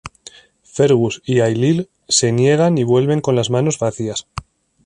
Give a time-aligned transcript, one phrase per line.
[0.63, 4.25] Fergus y Ailill se niegan y vuelven con las manos vacías.